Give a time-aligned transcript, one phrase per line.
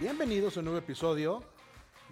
[0.00, 1.42] Bienvenidos a un nuevo episodio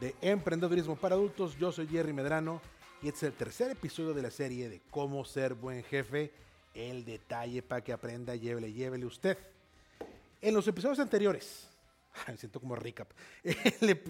[0.01, 1.57] de Emprendedurismo para Adultos.
[1.57, 2.61] Yo soy Jerry Medrano
[3.01, 6.33] y este es el tercer episodio de la serie de Cómo ser buen jefe.
[6.75, 9.39] El detalle para que aprenda, llévele, llévele usted.
[10.41, 11.69] En los episodios anteriores,
[12.27, 13.09] me siento como recap,
[13.45, 14.01] en el,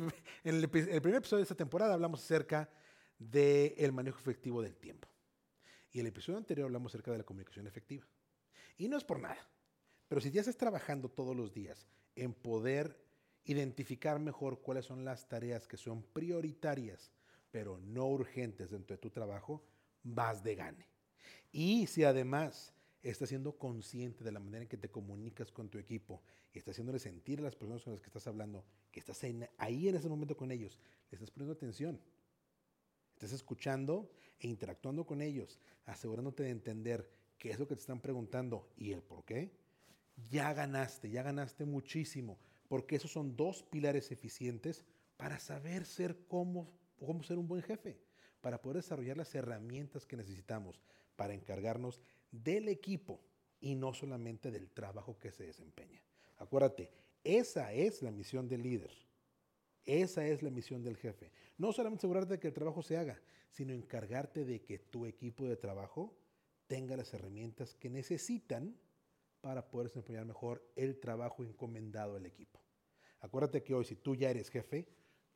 [0.43, 2.70] el primer episodio de esta temporada hablamos acerca
[3.18, 5.06] del manejo efectivo del tiempo.
[5.93, 8.06] Y en el episodio anterior hablamos acerca de la comunicación efectiva.
[8.79, 9.46] Y no es por nada,
[10.08, 13.05] pero si ya estás trabajando todos los días en poder
[13.46, 17.13] identificar mejor cuáles son las tareas que son prioritarias,
[17.50, 19.63] pero no urgentes dentro de tu trabajo,
[20.03, 20.89] vas de gane.
[21.53, 25.79] Y si además estás siendo consciente de la manera en que te comunicas con tu
[25.79, 26.22] equipo
[26.53, 29.22] y estás haciéndole sentir a las personas con las que estás hablando que estás
[29.58, 32.00] ahí en ese momento con ellos, le estás poniendo atención,
[33.14, 37.08] estás escuchando e interactuando con ellos, asegurándote de entender
[37.39, 39.53] qué es lo que te están preguntando y el por qué,
[40.31, 42.38] ya ganaste, ya ganaste muchísimo
[42.69, 44.84] porque esos son dos pilares eficientes
[45.17, 47.98] para saber ser cómo, cómo ser un buen jefe,
[48.41, 50.81] para poder desarrollar las herramientas que necesitamos
[51.17, 52.00] para encargarnos
[52.31, 53.20] del equipo
[53.61, 56.03] y no solamente del trabajo que se desempeña.
[56.37, 56.91] Acuérdate,
[57.25, 58.91] esa es la misión del líder.
[59.84, 61.31] Esa es la misión del jefe.
[61.59, 65.44] No solamente asegurarte de que el trabajo se haga, sino encargarte de que tu equipo
[65.44, 66.14] de trabajo
[66.67, 68.77] tenga las herramientas que necesitan
[69.47, 72.61] para poder desempeñar mejor el trabajo encomendado al equipo.
[73.20, 74.88] Acuérdate que hoy si tú ya eres jefe,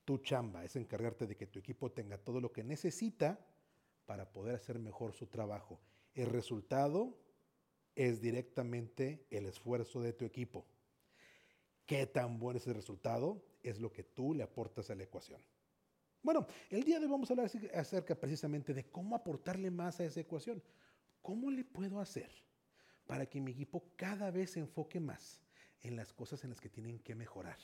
[0.05, 3.39] tu chamba es encargarte de que tu equipo tenga todo lo que necesita
[4.06, 5.80] para poder hacer mejor su trabajo.
[6.12, 7.17] El resultado
[7.94, 10.67] es directamente el esfuerzo de tu equipo.
[11.86, 13.41] ¿Qué tan bueno es el resultado?
[13.62, 15.41] Es lo que tú le aportas a la ecuación.
[16.20, 20.05] Bueno, el día de hoy vamos a hablar acerca precisamente de cómo aportarle más a
[20.05, 20.61] esa ecuación.
[21.22, 22.49] ¿Cómo le puedo hacer?
[23.11, 25.41] Para que mi equipo cada vez se enfoque más
[25.83, 27.58] en las cosas en las que tienen que mejorar.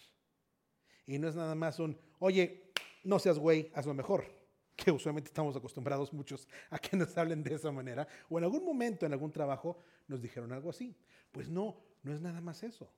[1.07, 2.73] Y no es nada más un, oye,
[3.05, 4.25] no seas güey, hazlo mejor,
[4.75, 8.65] que usualmente estamos acostumbrados muchos a que nos hablen de esa manera, o en algún
[8.65, 9.79] momento, en algún trabajo,
[10.09, 10.97] nos dijeron algo así.
[11.31, 12.93] Pues no, no es nada más eso.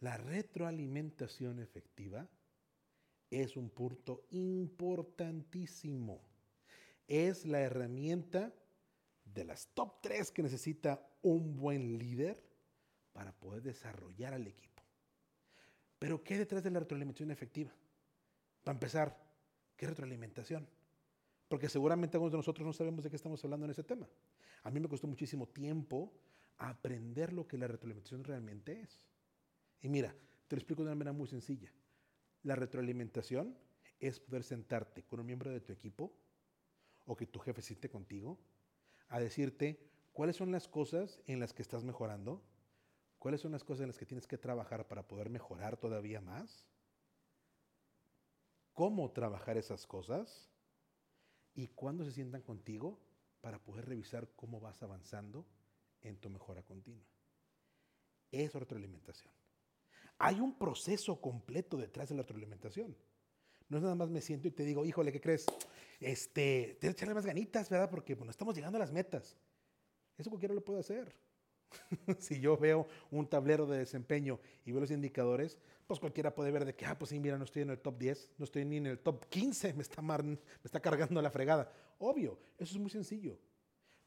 [0.00, 2.26] La retroalimentación efectiva
[3.28, 6.22] es un punto importantísimo.
[7.06, 8.54] Es la herramienta
[9.34, 12.42] de las top tres que necesita un buen líder
[13.12, 14.82] para poder desarrollar al equipo.
[15.98, 17.72] Pero ¿qué hay detrás de la retroalimentación efectiva?
[18.62, 19.16] Para empezar,
[19.76, 20.68] ¿qué retroalimentación?
[21.48, 24.08] Porque seguramente algunos de nosotros no sabemos de qué estamos hablando en ese tema.
[24.62, 26.12] A mí me costó muchísimo tiempo
[26.58, 29.08] aprender lo que la retroalimentación realmente es.
[29.80, 30.14] Y mira,
[30.46, 31.72] te lo explico de una manera muy sencilla.
[32.42, 33.56] La retroalimentación
[33.98, 36.12] es poder sentarte con un miembro de tu equipo
[37.06, 38.38] o que tu jefe siente contigo
[39.08, 39.78] a decirte
[40.12, 42.42] cuáles son las cosas en las que estás mejorando,
[43.18, 46.68] cuáles son las cosas en las que tienes que trabajar para poder mejorar todavía más,
[48.72, 50.50] cómo trabajar esas cosas
[51.54, 53.00] y cuándo se sientan contigo
[53.40, 55.46] para poder revisar cómo vas avanzando
[56.02, 57.06] en tu mejora continua.
[58.30, 59.32] Es retroalimentación.
[60.18, 62.96] Hay un proceso completo detrás de la retroalimentación.
[63.68, 65.46] No es nada más me siento y te digo, híjole, ¿qué crees?
[66.00, 67.90] Este, tienes que echarle más ganitas, ¿verdad?
[67.90, 69.36] Porque bueno, estamos llegando a las metas.
[70.16, 71.14] Eso cualquiera lo puede hacer.
[72.18, 76.64] si yo veo un tablero de desempeño y veo los indicadores, pues cualquiera puede ver
[76.64, 78.76] de que, ah, pues sí, mira, no estoy en el top 10, no estoy ni
[78.76, 81.70] en el top 15, me está, me está cargando la fregada.
[81.98, 83.38] Obvio, eso es muy sencillo.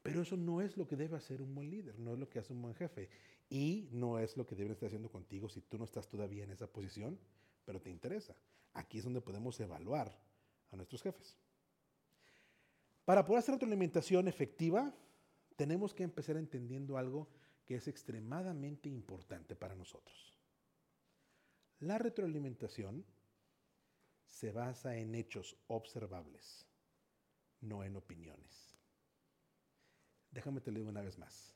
[0.02, 2.40] Pero eso no es lo que debe hacer un buen líder, no es lo que
[2.40, 3.08] hace un buen jefe.
[3.48, 6.50] Y no es lo que deben estar haciendo contigo si tú no estás todavía en
[6.50, 7.18] esa posición,
[7.64, 8.34] pero te interesa.
[8.74, 10.18] Aquí es donde podemos evaluar
[10.70, 11.36] a nuestros jefes.
[13.04, 14.94] Para poder hacer retroalimentación efectiva,
[15.56, 17.28] tenemos que empezar entendiendo algo
[17.64, 20.38] que es extremadamente importante para nosotros.
[21.80, 23.04] La retroalimentación
[24.26, 26.66] se basa en hechos observables,
[27.60, 28.76] no en opiniones.
[30.30, 31.54] Déjame te lo digo una vez más.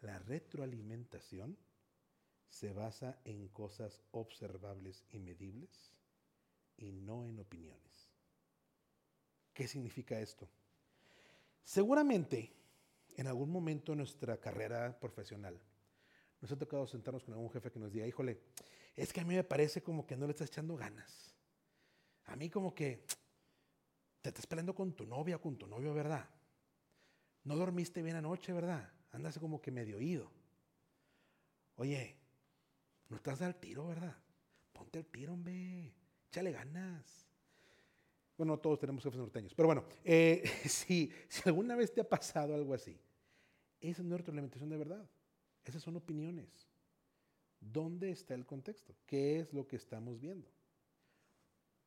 [0.00, 1.56] La retroalimentación
[2.48, 5.94] se basa en cosas observables y medibles
[6.76, 8.11] y no en opiniones.
[9.52, 10.48] ¿Qué significa esto?
[11.62, 12.52] Seguramente
[13.16, 15.60] en algún momento de nuestra carrera profesional
[16.40, 18.40] nos ha tocado sentarnos con algún jefe que nos diga, híjole,
[18.96, 21.34] es que a mí me parece como que no le estás echando ganas.
[22.24, 23.04] A mí como que
[24.20, 26.28] te estás peleando con tu novia con tu novio, ¿verdad?
[27.44, 28.92] No dormiste bien anoche, ¿verdad?
[29.12, 30.30] Andas como que medio oído.
[31.76, 32.16] Oye,
[33.08, 34.16] no estás al tiro, ¿verdad?
[34.72, 35.92] Ponte al tiro, hombre.
[36.28, 37.31] Échale ganas.
[38.42, 39.54] Bueno, todos tenemos jefes norteños.
[39.54, 42.98] Pero bueno, eh, si, si, alguna vez te ha pasado algo así,
[43.80, 45.08] esa no es retroalimentación de verdad.
[45.62, 46.68] Esas son opiniones.
[47.60, 48.96] ¿Dónde está el contexto?
[49.06, 50.50] ¿Qué es lo que estamos viendo?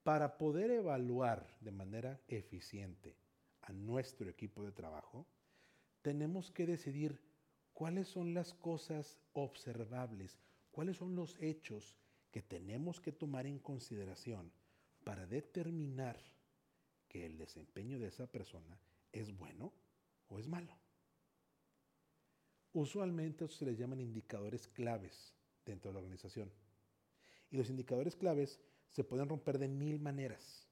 [0.03, 3.17] Para poder evaluar de manera eficiente
[3.59, 5.27] a nuestro equipo de trabajo,
[6.01, 7.19] tenemos que decidir
[7.73, 10.39] cuáles son las cosas observables,
[10.71, 11.97] cuáles son los hechos
[12.31, 14.53] que tenemos que tomar en consideración
[15.03, 16.17] para determinar
[17.15, 18.77] que el desempeño de esa persona
[19.13, 19.71] es bueno
[20.27, 20.77] o es malo.
[22.73, 25.33] Usualmente se les llaman indicadores claves
[25.65, 26.51] dentro de la organización.
[27.49, 28.59] Y los indicadores claves
[28.89, 30.67] se pueden romper de mil maneras.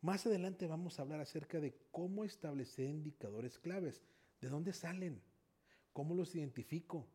[0.00, 4.02] Más adelante vamos a hablar acerca de cómo establecer indicadores claves,
[4.40, 5.22] de dónde salen,
[5.92, 7.06] cómo los identifico,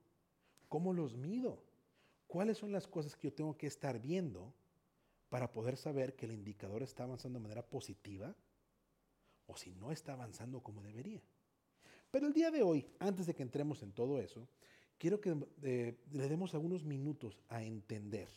[0.70, 1.66] cómo los mido,
[2.28, 4.54] cuáles son las cosas que yo tengo que estar viendo
[5.28, 8.34] para poder saber que el indicador está avanzando de manera positiva
[9.48, 11.22] o si no está avanzando como debería.
[12.12, 14.48] Pero el día de hoy, antes de que entremos en todo eso,
[14.98, 18.30] quiero que eh, le demos algunos minutos a entender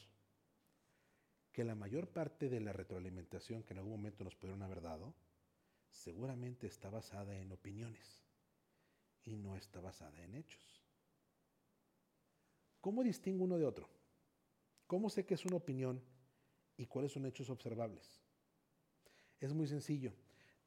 [1.53, 5.14] que la mayor parte de la retroalimentación que en algún momento nos pudieron haber dado,
[5.91, 8.23] seguramente está basada en opiniones
[9.25, 10.82] y no está basada en hechos.
[12.81, 13.88] ¿Cómo distingo uno de otro?
[14.87, 16.00] ¿Cómo sé que es una opinión
[16.76, 18.20] y cuáles son hechos observables?
[19.41, 20.12] Es muy sencillo.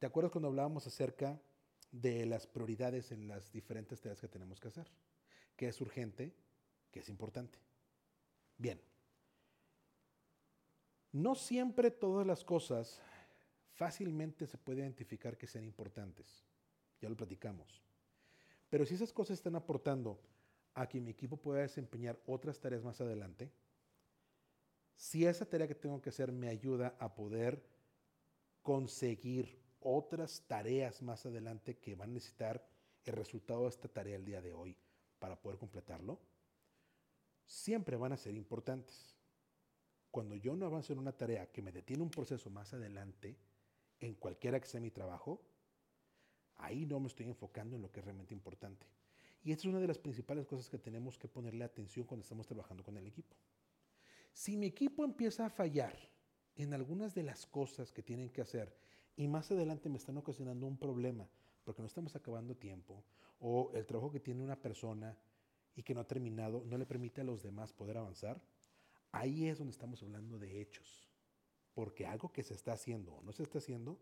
[0.00, 1.40] ¿Te acuerdas cuando hablábamos acerca
[1.92, 4.90] de las prioridades en las diferentes tareas que tenemos que hacer.
[5.56, 6.32] ¿Qué es urgente?
[6.90, 7.58] ¿Qué es importante?
[8.56, 8.80] Bien.
[11.12, 13.00] No siempre todas las cosas
[13.74, 16.44] fácilmente se puede identificar que sean importantes.
[17.00, 17.82] Ya lo platicamos.
[18.68, 20.20] Pero si esas cosas están aportando
[20.74, 23.50] a que mi equipo pueda desempeñar otras tareas más adelante,
[24.94, 27.64] si esa tarea que tengo que hacer me ayuda a poder
[28.62, 32.66] conseguir otras tareas más adelante que van a necesitar
[33.04, 34.76] el resultado de esta tarea el día de hoy
[35.18, 36.20] para poder completarlo,
[37.46, 39.16] siempre van a ser importantes.
[40.10, 43.36] Cuando yo no avanzo en una tarea que me detiene un proceso más adelante,
[44.00, 45.42] en cualquiera que sea mi trabajo,
[46.56, 48.86] ahí no me estoy enfocando en lo que es realmente importante.
[49.42, 52.46] Y esta es una de las principales cosas que tenemos que ponerle atención cuando estamos
[52.46, 53.34] trabajando con el equipo.
[54.32, 55.96] Si mi equipo empieza a fallar
[56.56, 58.74] en algunas de las cosas que tienen que hacer
[59.20, 61.28] y más adelante me están ocasionando un problema
[61.62, 63.04] porque no estamos acabando tiempo
[63.38, 65.14] o el trabajo que tiene una persona
[65.76, 68.40] y que no ha terminado no le permite a los demás poder avanzar,
[69.12, 71.06] ahí es donde estamos hablando de hechos.
[71.74, 73.98] Porque algo que se está haciendo o no se está haciendo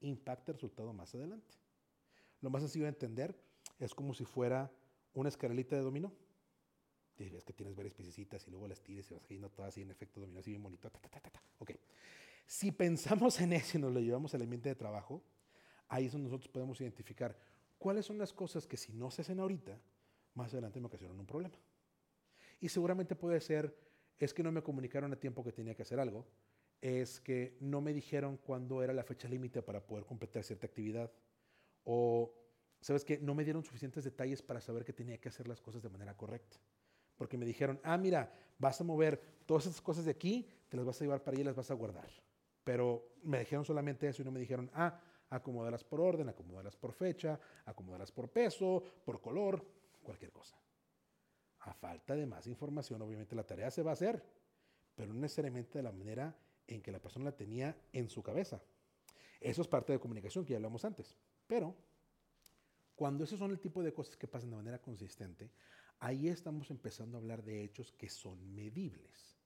[0.00, 1.54] impacta el resultado más adelante.
[2.40, 3.38] Lo más sencillo de entender
[3.78, 4.72] es como si fuera
[5.14, 6.12] una escalita de dominó.
[7.16, 9.92] Ves que tienes varias piececitas y luego las tires y vas cayendo todas así en
[9.92, 10.88] efecto dominó, así bien bonito.
[10.88, 11.45] ok.
[12.46, 15.22] Si pensamos en eso y nos lo llevamos al ambiente de trabajo,
[15.88, 17.36] ahí es donde nosotros podemos identificar
[17.76, 19.78] cuáles son las cosas que si no se hacen ahorita,
[20.34, 21.56] más adelante me ocasionan un problema.
[22.60, 23.76] Y seguramente puede ser,
[24.16, 26.26] es que no me comunicaron a tiempo que tenía que hacer algo,
[26.80, 31.10] es que no me dijeron cuándo era la fecha límite para poder completar cierta actividad,
[31.84, 32.32] o,
[32.80, 33.18] ¿sabes qué?
[33.18, 36.16] No me dieron suficientes detalles para saber que tenía que hacer las cosas de manera
[36.16, 36.58] correcta.
[37.16, 40.86] Porque me dijeron, ah, mira, vas a mover todas esas cosas de aquí, te las
[40.86, 42.25] vas a llevar para allá y las vas a guardar.
[42.66, 46.92] Pero me dijeron solamente eso y no me dijeron, ah, acomodarlas por orden, acomodarlas por
[46.92, 49.64] fecha, acomodarlas por peso, por color,
[50.02, 50.56] cualquier cosa.
[51.60, 54.20] A falta de más información, obviamente la tarea se va a hacer,
[54.96, 58.60] pero no necesariamente de la manera en que la persona la tenía en su cabeza.
[59.40, 61.16] Eso es parte de comunicación que ya hablamos antes.
[61.46, 61.72] Pero
[62.96, 65.52] cuando esos son el tipo de cosas que pasan de manera consistente,
[66.00, 69.38] ahí estamos empezando a hablar de hechos que son medibles.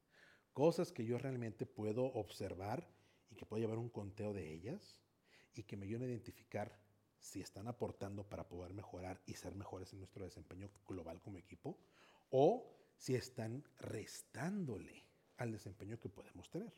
[0.55, 2.89] Cosas que yo realmente puedo observar
[3.41, 4.99] que pueda llevar un conteo de ellas
[5.55, 6.79] y que me ayuden a identificar
[7.19, 11.79] si están aportando para poder mejorar y ser mejores en nuestro desempeño global como equipo
[12.29, 15.07] o si están restándole
[15.39, 16.75] al desempeño que podemos tener.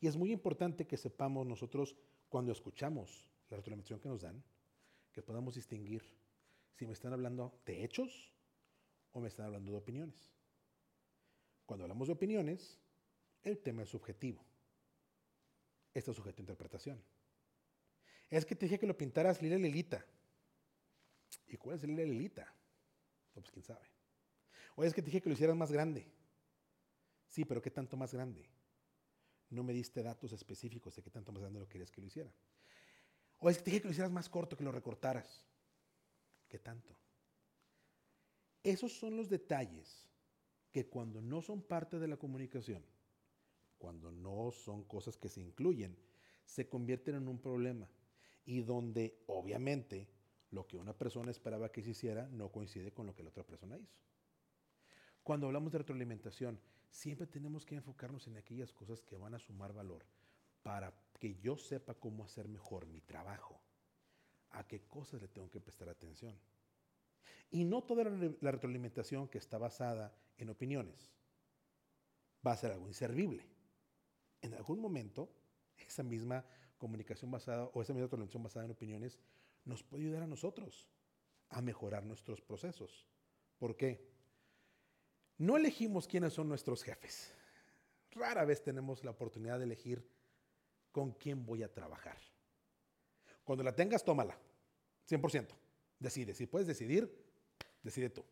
[0.00, 1.94] Y es muy importante que sepamos nosotros
[2.30, 4.42] cuando escuchamos la retroalimentación que nos dan,
[5.12, 6.02] que podamos distinguir
[6.72, 8.32] si me están hablando de hechos
[9.12, 10.32] o me están hablando de opiniones.
[11.66, 12.80] Cuando hablamos de opiniones,
[13.42, 14.49] el tema es subjetivo
[15.94, 17.02] está sujeto a interpretación.
[18.30, 20.04] Es que te dije que lo pintaras lila lilita.
[21.46, 22.54] ¿Y cuál es lila lilita?
[23.34, 23.86] pues quién sabe.
[24.76, 26.06] O es que te dije que lo hicieras más grande.
[27.28, 28.48] Sí, pero ¿qué tanto más grande?
[29.50, 32.32] No me diste datos específicos de qué tanto más grande lo querías que lo hiciera.
[33.38, 35.44] O es que te dije que lo hicieras más corto, que lo recortaras.
[36.48, 36.96] ¿Qué tanto?
[38.62, 40.06] Esos son los detalles
[40.70, 42.84] que cuando no son parte de la comunicación,
[43.80, 45.96] cuando no son cosas que se incluyen,
[46.44, 47.88] se convierten en un problema
[48.44, 50.06] y donde obviamente
[50.50, 53.42] lo que una persona esperaba que se hiciera no coincide con lo que la otra
[53.44, 53.96] persona hizo.
[55.22, 56.60] Cuando hablamos de retroalimentación,
[56.90, 60.04] siempre tenemos que enfocarnos en aquellas cosas que van a sumar valor
[60.62, 63.62] para que yo sepa cómo hacer mejor mi trabajo.
[64.50, 66.38] A qué cosas le tengo que prestar atención.
[67.50, 71.12] Y no toda la retroalimentación que está basada en opiniones
[72.46, 73.59] va a ser algo inservible.
[74.42, 75.30] En algún momento,
[75.76, 76.44] esa misma
[76.78, 79.18] comunicación basada o esa misma retroalimentación basada en opiniones
[79.64, 80.88] nos puede ayudar a nosotros
[81.50, 83.06] a mejorar nuestros procesos.
[83.58, 84.08] ¿Por qué?
[85.38, 87.32] No elegimos quiénes son nuestros jefes.
[88.12, 90.06] Rara vez tenemos la oportunidad de elegir
[90.92, 92.18] con quién voy a trabajar.
[93.44, 94.38] Cuando la tengas, tómala.
[95.08, 95.48] 100%.
[95.98, 96.34] Decide.
[96.34, 97.12] Si puedes decidir,
[97.82, 98.24] decide tú.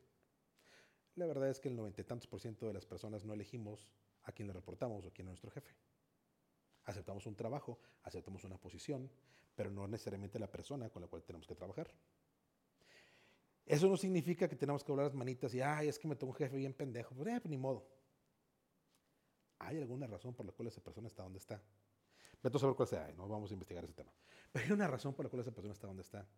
[1.18, 3.88] La verdad es que el noventa y tantos por ciento de las personas no elegimos
[4.22, 5.74] a quién le reportamos o quién es nuestro jefe.
[6.84, 9.10] Aceptamos un trabajo, aceptamos una posición,
[9.56, 11.92] pero no necesariamente la persona con la cual tenemos que trabajar.
[13.66, 16.30] Eso no significa que tenemos que hablar las manitas y, ay, es que me tengo
[16.30, 17.16] un jefe bien pendejo.
[17.16, 17.84] Pues, eh, pues, ni modo.
[19.58, 21.60] ¿Hay alguna razón por la cual esa persona está donde está?
[22.40, 24.12] Vete a saber cuál sea, no vamos a investigar ese tema.
[24.52, 26.28] Pero hay una razón por la cual esa persona está donde está.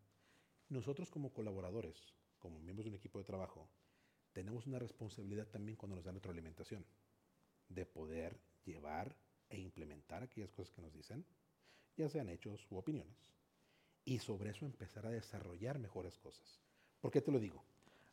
[0.70, 3.68] Nosotros como colaboradores, como miembros de un equipo de trabajo,
[4.32, 6.84] tenemos una responsabilidad también cuando nos dan retroalimentación,
[7.68, 9.16] de poder llevar
[9.49, 11.25] e implementar aquellas cosas que nos dicen,
[11.96, 13.16] ya sean hechos u opiniones,
[14.04, 16.60] y sobre eso empezar a desarrollar mejores cosas.
[17.00, 17.62] ¿Por qué te lo digo?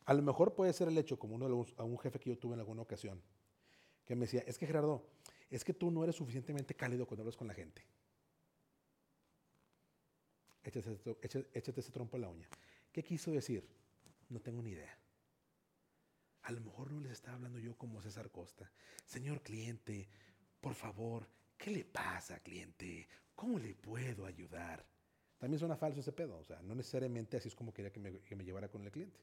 [0.04, 2.30] A lo mejor puede ser el hecho, como uno de los, a un jefe que
[2.30, 3.22] yo tuve en alguna ocasión,
[4.04, 5.06] que me decía, es que Gerardo,
[5.50, 7.82] es que tú no eres suficientemente cálido cuando hablas con la gente.
[10.64, 12.48] Échate, ese trompo a la uña.
[12.92, 13.66] ¿Qué quiso decir?
[14.28, 14.97] No tengo ni idea.
[16.48, 18.72] A lo mejor no les estaba hablando yo como César Costa.
[19.04, 20.08] Señor cliente,
[20.62, 21.28] por favor,
[21.58, 23.06] ¿qué le pasa, cliente?
[23.34, 24.82] ¿Cómo le puedo ayudar?
[25.36, 26.38] También suena falso ese pedo.
[26.38, 28.90] O sea, no necesariamente así es como quería que me, que me llevara con el
[28.90, 29.20] cliente.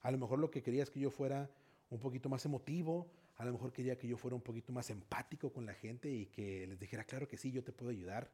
[0.00, 1.48] A lo mejor lo que quería es que yo fuera
[1.90, 5.52] un poquito más emotivo, a lo mejor quería que yo fuera un poquito más empático
[5.52, 8.32] con la gente y que les dijera, claro que sí, yo te puedo ayudar.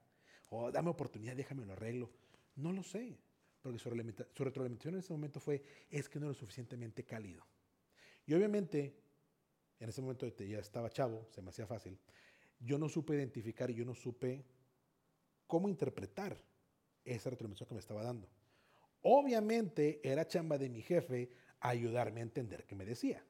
[0.48, 2.10] O dame oportunidad, déjame lo arreglo.
[2.56, 3.18] No lo sé,
[3.60, 7.44] porque su, retroalimentación en ese momento fue, es que no era suficientemente cálido.
[8.28, 8.94] Y obviamente,
[9.80, 11.98] en ese momento ya estaba chavo, se me hacía fácil,
[12.60, 14.44] yo no supe identificar y yo no supe
[15.46, 16.38] cómo interpretar
[17.06, 18.28] esa retroalimentación que me estaba dando.
[19.00, 21.30] Obviamente era chamba de mi jefe
[21.60, 23.24] ayudarme a entender qué me decía.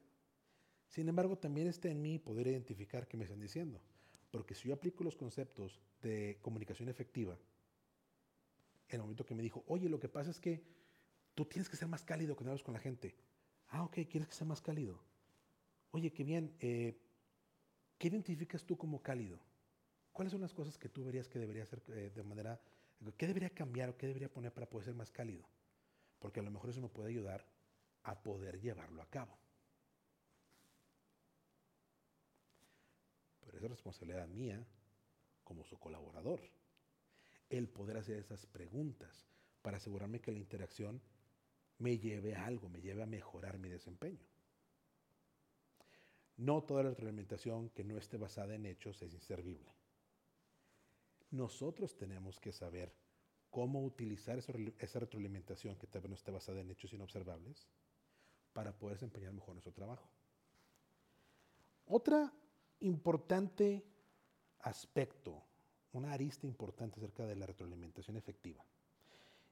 [0.89, 3.79] Sin embargo, también está en mí poder identificar qué me están diciendo.
[4.31, 7.39] Porque si yo aplico los conceptos de comunicación efectiva,
[8.89, 10.61] en el momento que me dijo, oye, lo que pasa es que
[11.35, 13.15] tú tienes que ser más cálido cuando hablas con la gente.
[13.69, 14.99] Ah, ok, quieres que sea más cálido.
[15.91, 16.55] Oye, qué bien.
[16.59, 16.97] Eh,
[17.97, 19.39] ¿Qué identificas tú como cálido?
[20.11, 22.59] ¿Cuáles son las cosas que tú verías que debería hacer eh, de manera...
[23.17, 25.45] ¿Qué debería cambiar o qué debería poner para poder ser más cálido?
[26.19, 27.45] Porque a lo mejor eso me puede ayudar
[28.03, 29.37] a poder llevarlo a cabo.
[33.39, 34.65] Pero es responsabilidad mía
[35.43, 36.41] como su colaborador
[37.49, 39.25] el poder hacer esas preguntas
[39.61, 41.01] para asegurarme que la interacción
[41.79, 44.25] me lleve a algo, me lleve a mejorar mi desempeño.
[46.37, 49.73] No toda la retroalimentación que no esté basada en hechos es inservible.
[51.31, 52.93] Nosotros tenemos que saber
[53.49, 57.67] cómo utilizar esa retroalimentación que vez no esté basada en hechos inobservables
[58.53, 60.09] para poder desempeñar mejor nuestro trabajo.
[61.85, 62.31] Otra
[62.81, 63.83] importante
[64.61, 65.43] aspecto,
[65.93, 68.65] una arista importante acerca de la retroalimentación efectiva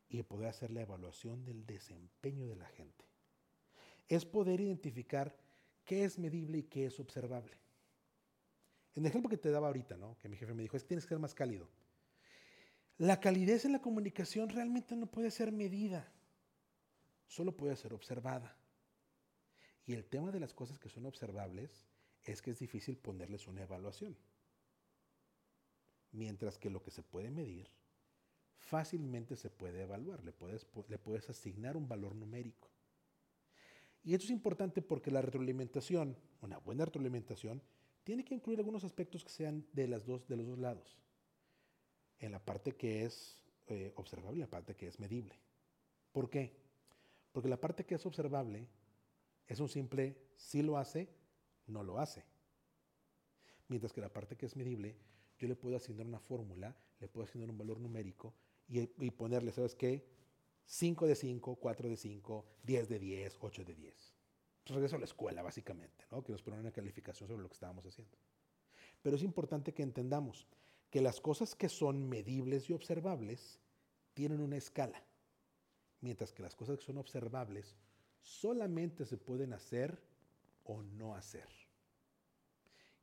[0.10, 3.06] y de poder hacer la evaluación del desempeño de la gente,
[4.08, 5.36] es poder identificar
[5.84, 7.58] qué es medible y qué es observable.
[8.96, 10.18] En el ejemplo que te daba ahorita, ¿no?
[10.18, 11.70] que mi jefe me dijo, es que tienes que ser más cálido.
[12.98, 16.12] La calidez en la comunicación realmente no puede ser medida,
[17.28, 18.58] solo puede ser observada.
[19.86, 21.86] Y el tema de las cosas que son observables
[22.24, 24.18] es que es difícil ponerles una evaluación.
[26.12, 27.70] Mientras que lo que se puede medir
[28.58, 32.70] fácilmente se puede evaluar, le puedes, le puedes asignar un valor numérico.
[34.04, 37.62] Y esto es importante porque la retroalimentación, una buena retroalimentación,
[38.04, 40.98] tiene que incluir algunos aspectos que sean de, las dos, de los dos lados.
[42.20, 45.36] En la parte que es eh, observable y la parte que es medible.
[46.12, 46.58] ¿Por qué?
[47.32, 48.68] Porque la parte que es observable
[49.46, 51.10] es un simple sí lo hace
[51.68, 52.24] no lo hace.
[53.68, 54.96] Mientras que la parte que es medible,
[55.38, 58.34] yo le puedo asignar una fórmula, le puedo asignar un valor numérico
[58.68, 60.06] y, ponerle, ¿sabes qué?
[60.66, 64.18] 5 de 5, 4 de 5, 10 de 10, 8 de 10.
[64.60, 66.24] Entonces regreso a la escuela, básicamente, ¿no?
[66.24, 68.18] que nos ponen una calificación sobre lo que estábamos haciendo.
[69.02, 70.48] Pero es importante que entendamos
[70.90, 73.60] que las cosas que son medibles y observables
[74.14, 75.02] tienen una escala,
[76.02, 77.78] mientras que las cosas que son observables
[78.20, 80.02] solamente se pueden hacer
[80.66, 81.48] o no hacer.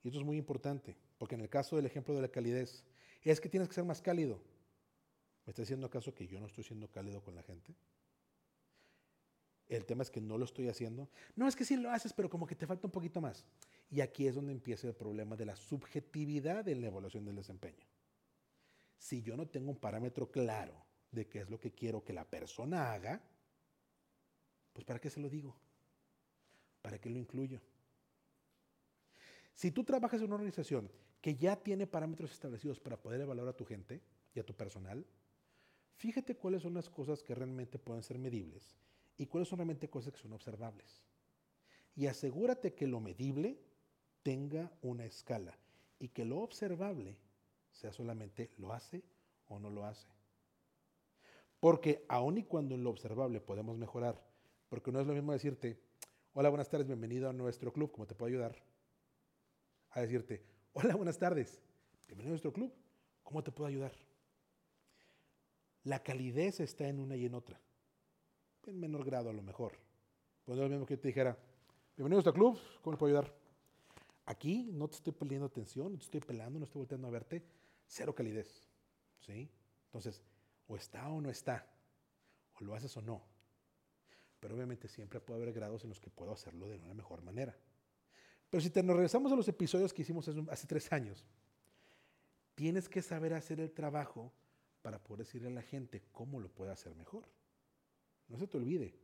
[0.03, 2.85] Y esto es muy importante, porque en el caso del ejemplo de la calidez,
[3.23, 4.39] es que tienes que ser más cálido.
[5.47, 7.75] ¿Me está diciendo acaso que yo no estoy siendo cálido con la gente?
[9.69, 11.09] El tema es que no lo estoy haciendo.
[11.37, 13.45] No, es que sí lo haces, pero como que te falta un poquito más.
[13.91, 17.87] Y aquí es donde empieza el problema de la subjetividad en la evaluación del desempeño.
[18.99, 20.75] Si yo no tengo un parámetro claro
[21.11, 23.23] de qué es lo que quiero que la persona haga,
[24.73, 25.57] pues ¿para qué se lo digo?
[26.83, 27.61] ¿Para qué lo incluyo?
[29.55, 33.57] Si tú trabajas en una organización que ya tiene parámetros establecidos para poder evaluar a
[33.57, 34.03] tu gente
[34.35, 35.07] y a tu personal,
[35.97, 38.77] fíjate cuáles son las cosas que realmente pueden ser medibles
[39.17, 41.03] y cuáles son realmente cosas que son observables.
[41.97, 43.59] Y asegúrate que lo medible
[44.23, 45.57] tenga una escala
[45.99, 47.17] y que lo observable
[47.71, 49.03] sea solamente lo hace
[49.49, 50.09] o no lo hace.
[51.61, 54.21] Porque aun y cuando en lo observable podemos mejorar,
[54.69, 55.79] porque no es lo mismo decirte,
[56.33, 58.57] hola, buenas tardes, bienvenido a nuestro club, ¿cómo te puedo ayudar?
[59.91, 61.63] A decirte, hola, buenas tardes,
[62.07, 62.73] bienvenido a nuestro club,
[63.23, 63.93] ¿cómo te puedo ayudar?
[65.85, 67.61] La calidez está en una y en otra
[68.71, 69.73] en menor grado a lo mejor.
[70.45, 71.37] Pues no es lo mismo que te dijera,
[71.97, 73.35] bienvenido a este club, ¿cómo le puedo ayudar?
[74.27, 77.43] Aquí no te estoy poniendo atención, no te estoy pelando, no estoy volteando a verte,
[77.87, 78.67] cero calidez.
[79.21, 79.51] ¿Sí?
[79.87, 80.23] Entonces,
[80.67, 81.67] o está o no está,
[82.55, 83.23] o lo haces o no.
[84.41, 87.57] Pero obviamente siempre puede haber grados en los que puedo hacerlo de una mejor manera.
[88.51, 91.25] Pero si te nos regresamos a los episodios que hicimos hace tres años,
[92.55, 94.33] tienes que saber hacer el trabajo
[94.85, 97.25] para poder decirle a la gente cómo lo puede hacer mejor.
[98.29, 98.95] No se te olvide,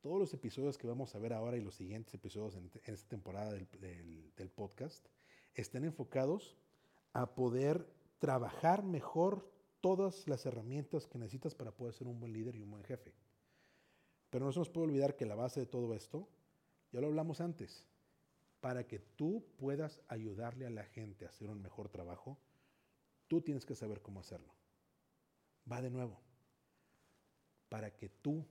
[0.00, 3.52] todos los episodios que vamos a ver ahora y los siguientes episodios en, esta temporada
[3.52, 3.68] del,
[4.36, 5.06] del podcast
[5.54, 6.56] están enfocados
[7.12, 7.86] a poder
[8.18, 9.48] trabajar mejor
[9.80, 13.14] todas las herramientas que necesitas para poder ser un buen líder y un buen jefe.
[14.30, 16.28] Pero no se nos puede olvidar que la base de todo esto,
[16.90, 17.86] ya lo hablamos antes,
[18.60, 22.36] para que tú puedas ayudarle a la gente a hacer un mejor trabajo,
[23.28, 24.52] tú tienes que saber cómo hacerlo.
[25.70, 26.20] Va de nuevo
[27.68, 28.46] para que tú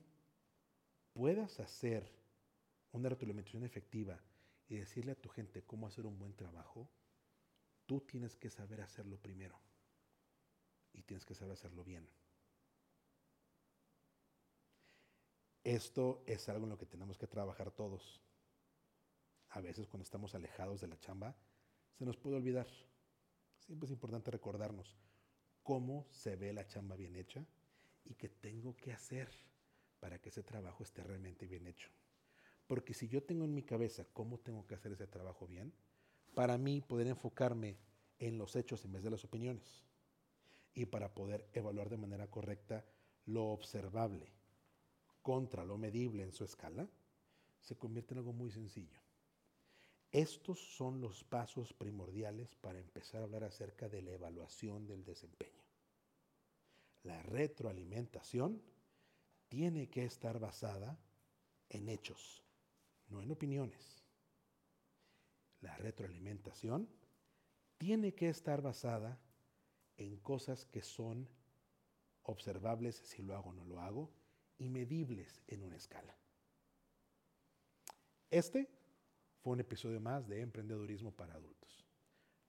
[1.14, 2.12] puedas hacer
[2.92, 4.20] una retroalimentación efectiva
[4.68, 6.88] y decirle a tu gente cómo hacer un buen trabajo,
[7.86, 9.58] tú tienes que saber hacerlo primero.
[10.92, 12.08] Y tienes que saber hacerlo bien.
[15.64, 18.20] Esto es algo en lo que tenemos que trabajar todos.
[19.48, 21.34] A veces cuando estamos alejados de la chamba,
[21.98, 22.66] se nos puede olvidar.
[23.56, 24.94] Siempre es importante recordarnos
[25.64, 27.44] cómo se ve la chamba bien hecha
[28.04, 29.28] y qué tengo que hacer
[29.98, 31.88] para que ese trabajo esté realmente bien hecho.
[32.68, 35.72] Porque si yo tengo en mi cabeza cómo tengo que hacer ese trabajo bien,
[36.34, 37.78] para mí poder enfocarme
[38.18, 39.82] en los hechos en vez de las opiniones
[40.74, 42.84] y para poder evaluar de manera correcta
[43.26, 44.32] lo observable
[45.22, 46.86] contra lo medible en su escala,
[47.60, 49.00] se convierte en algo muy sencillo.
[50.14, 55.64] Estos son los pasos primordiales para empezar a hablar acerca de la evaluación del desempeño.
[57.02, 58.62] La retroalimentación
[59.48, 60.96] tiene que estar basada
[61.68, 62.44] en hechos,
[63.08, 64.04] no en opiniones.
[65.60, 66.88] La retroalimentación
[67.76, 69.20] tiene que estar basada
[69.96, 71.28] en cosas que son
[72.22, 74.12] observables si lo hago o no lo hago
[74.58, 76.16] y medibles en una escala.
[78.30, 78.73] Este
[79.44, 81.84] fue un episodio más de Emprendedurismo para Adultos.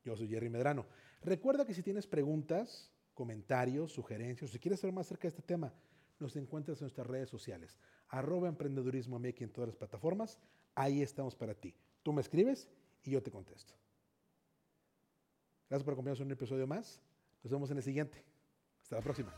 [0.06, 0.86] Yo soy Jerry Medrano.
[1.22, 5.74] Recuerda que si tienes preguntas, comentarios, sugerencias, si quieres saber más acerca de este tema,
[6.20, 7.78] nos encuentras en nuestras redes sociales,
[8.08, 10.40] arroba emprendedurismo en todas las plataformas,
[10.74, 11.76] ahí estamos para ti.
[12.02, 12.70] Tú me escribes
[13.04, 13.74] y yo te contesto.
[15.70, 17.02] Gracias por acompañarnos en un episodio más.
[17.44, 18.24] Nos vemos en el siguiente.
[18.84, 19.36] Hasta la próxima.